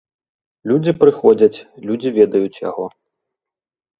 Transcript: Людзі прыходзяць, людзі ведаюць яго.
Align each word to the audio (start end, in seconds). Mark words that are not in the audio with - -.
Людзі 0.69 0.93
прыходзяць, 1.01 1.57
людзі 1.89 2.09
ведаюць 2.17 2.61
яго. 2.69 2.85